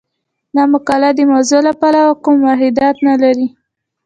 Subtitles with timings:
[0.55, 3.47] دغه مقالې د موضوع له پلوه کوم وحدت نه لري.